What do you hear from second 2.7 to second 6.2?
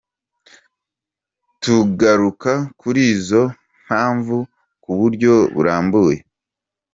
kuri izo mpamvu ku buryo burambuye:.